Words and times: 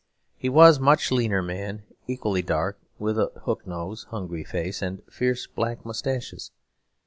He 0.35 0.49
was 0.49 0.77
a 0.77 0.81
much 0.81 1.11
leaner 1.11 1.43
man, 1.43 1.83
equally 2.07 2.41
dark, 2.41 2.79
with 2.97 3.19
a 3.19 3.27
hook 3.45 3.67
nose, 3.67 4.05
hungry 4.09 4.43
face, 4.43 4.81
and 4.81 5.03
fierce 5.11 5.45
black 5.45 5.85
moustaches. 5.85 6.49